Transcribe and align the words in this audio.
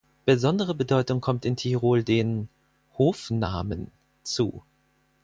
Besondere 0.25 0.73
Bedeutung 0.73 1.21
kommt 1.21 1.45
in 1.45 1.55
Tirol 1.55 2.01
den 2.03 2.49
"Hofnamen" 2.97 3.91
zu. 4.23 4.63